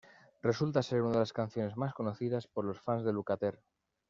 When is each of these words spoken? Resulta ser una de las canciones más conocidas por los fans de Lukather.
Resulta 0.45 0.81
ser 0.83 1.01
una 1.03 1.11
de 1.11 1.19
las 1.19 1.31
canciones 1.31 1.77
más 1.77 1.93
conocidas 1.93 2.47
por 2.47 2.65
los 2.65 2.81
fans 2.81 3.03
de 3.03 3.13
Lukather. 3.13 3.61